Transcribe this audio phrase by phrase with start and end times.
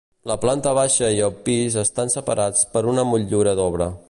[0.29, 3.97] La planta baixa i el pis estan separats per una motllura d'obra.